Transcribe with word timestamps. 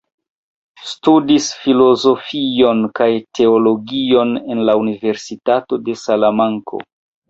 Studis 0.91 1.49
filozofion 1.65 2.83
kaj 3.03 3.11
teologion 3.43 4.35
en 4.43 4.67
la 4.67 4.79
Universitato 4.85 5.85
de 5.89 6.01
Salamanko. 6.07 6.87